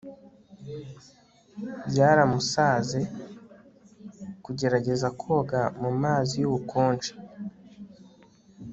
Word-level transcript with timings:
byaramusaze 1.89 2.99
kugerageza 4.43 5.07
koga 5.19 5.61
mumazi 5.81 6.35
yubukonje 6.41 7.11